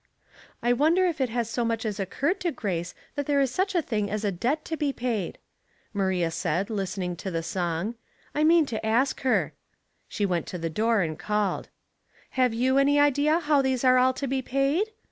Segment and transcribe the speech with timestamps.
[0.67, 3.75] "I wonder if it has so much as occurred to Grace that there is such
[3.75, 5.37] a thing as a debt to be paid?"
[5.93, 7.93] Maria said, listening to the song.
[8.15, 9.53] *' I mean to ask her."
[10.07, 11.69] She went to the door and called."
[12.31, 14.87] Have you any idea how these are all to be paid